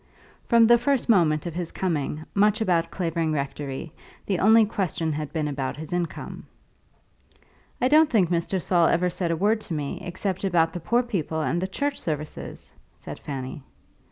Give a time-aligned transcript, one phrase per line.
[0.45, 3.91] From the first moment of his coming much about Clavering Rectory
[4.25, 6.47] the only question had been about his income.
[7.79, 8.59] "I don't think Mr.
[8.59, 12.01] Saul ever said a word to me except about the poor people and the church
[12.01, 13.61] services," said Fanny.